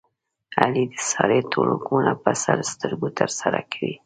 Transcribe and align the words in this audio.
علي 0.61 0.83
د 0.93 0.95
سارې 1.11 1.39
ټول 1.51 1.67
حکمونه 1.75 2.11
په 2.23 2.31
سر 2.43 2.57
سترګو 2.71 3.07
ترسره 3.19 3.59
کوي. 3.71 3.93